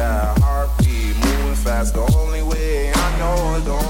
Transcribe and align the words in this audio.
got 0.00 0.38
a 0.38 0.40
heartbeat 0.40 1.14
moving 1.16 1.54
fast. 1.54 1.92
The 1.92 2.00
only 2.16 2.42
way 2.42 2.90
I 2.90 3.18
know 3.18 3.60
the 3.60 3.72
only 3.72 3.89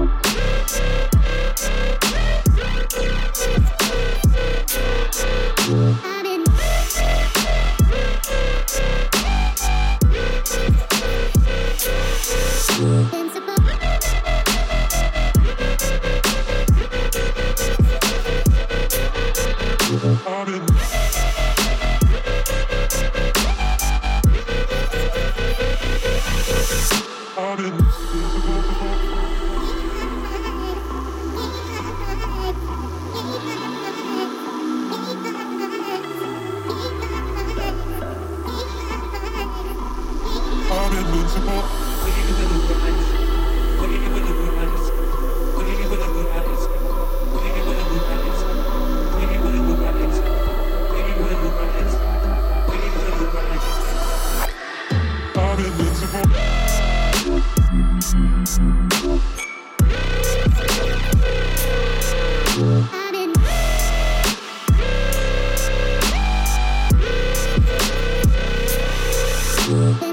Mm-hmm. 69.71 70.10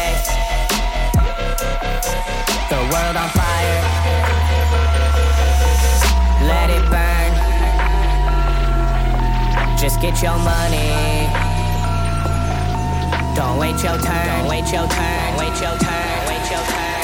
bags. 0.00 0.28
The 2.72 2.80
world 2.92 3.16
on 3.22 3.28
fire. 3.40 3.80
Let 6.50 6.68
it 6.76 6.84
burn. 6.94 7.30
Just 9.82 10.00
get 10.00 10.22
your 10.22 10.38
money. 10.52 11.28
Don't 13.36 13.58
wait 13.58 13.76
your 13.86 13.98
turn. 14.06 14.26
Don't 14.32 14.48
wait 14.52 14.66
your 14.74 14.86
turn. 14.96 15.18
Don't 15.20 15.38
wait 15.42 15.56
your 15.64 15.76
turn. 15.86 16.16
Wait 16.30 16.44
your 16.52 16.64
turn. 16.72 16.98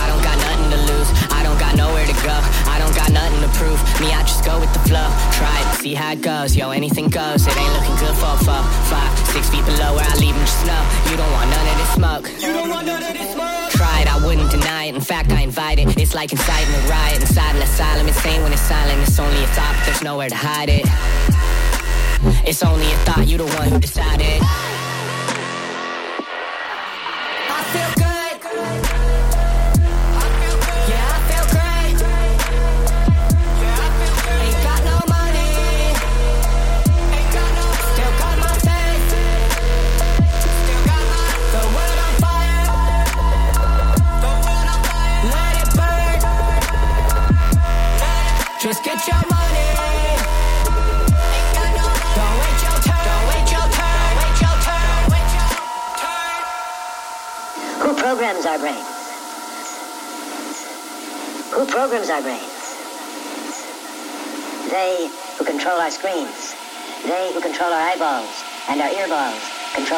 I 0.00 0.04
don't 0.10 0.22
got 0.28 0.36
nothing 0.46 0.70
to 0.74 0.80
lose. 0.90 1.08
I 1.38 1.40
don't 1.46 1.60
got 1.64 1.74
nowhere 1.76 2.06
to 2.06 2.16
go. 2.28 2.36
I 2.74 2.76
don't 2.80 2.94
got 2.94 3.10
nothing 3.10 3.27
proof. 3.58 3.78
Me, 4.00 4.14
I 4.14 4.22
just 4.22 4.44
go 4.46 4.58
with 4.62 4.72
the 4.72 4.82
flow. 4.86 5.10
Try 5.34 5.50
it, 5.58 5.68
see 5.82 5.94
how 5.94 6.12
it 6.12 6.22
goes. 6.22 6.56
Yo, 6.56 6.70
anything 6.70 7.08
goes. 7.10 7.46
It 7.46 7.56
ain't 7.58 7.74
looking 7.74 7.98
good 7.98 8.14
for 8.14 8.32
four, 8.46 8.62
five, 8.86 9.12
six 9.34 9.50
feet 9.50 9.66
below 9.66 9.98
where 9.98 10.06
I 10.06 10.14
leave 10.22 10.34
them 10.34 10.46
just 10.46 10.64
know. 10.64 10.82
You 11.10 11.16
don't 11.18 11.32
want 11.34 11.50
none 11.50 11.66
of 11.66 11.76
this 11.82 11.92
smoke. 11.98 12.24
You 12.40 12.52
don't 12.54 12.70
want 12.70 12.86
none 12.86 13.02
of 13.02 13.12
this 13.12 13.30
smoke. 13.34 13.70
Tried, 13.74 14.06
I 14.06 14.16
wouldn't 14.24 14.50
deny 14.50 14.84
it. 14.86 14.94
In 14.94 15.00
fact, 15.02 15.30
I 15.32 15.42
invite 15.42 15.78
it. 15.78 15.98
It's 15.98 16.14
like 16.14 16.32
inciting 16.32 16.72
a 16.72 16.82
riot, 16.88 17.20
inside 17.20 17.56
an 17.56 17.62
asylum. 17.62 18.06
It's 18.08 18.24
when 18.24 18.52
it's 18.52 18.62
silent. 18.62 19.02
It's 19.02 19.18
only 19.18 19.42
a 19.42 19.46
thought, 19.48 19.74
but 19.76 19.86
there's 19.86 20.02
nowhere 20.02 20.28
to 20.28 20.36
hide 20.36 20.70
it. 20.70 20.86
It's 22.46 22.62
only 22.62 22.90
a 22.92 22.96
thought, 23.06 23.26
you 23.26 23.38
the 23.38 23.46
one 23.46 23.68
who 23.68 23.78
decided. 23.78 24.42
programs 58.28 58.46
our 58.46 58.58
brain? 58.58 58.84
Who 61.54 61.64
programs 61.64 62.10
our 62.10 62.20
brain? 62.20 62.44
They 64.68 65.08
who 65.38 65.46
control 65.46 65.80
our 65.80 65.90
screens. 65.90 66.54
They 67.04 67.32
who 67.32 67.40
control 67.40 67.72
our 67.72 67.80
eyeballs 67.80 68.44
and 68.68 68.82
our 68.82 68.90
earballs 68.90 69.57